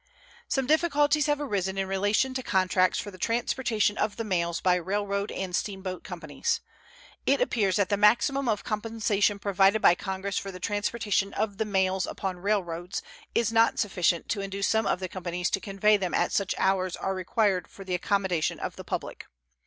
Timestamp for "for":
2.97-3.11, 10.39-10.51, 17.67-17.83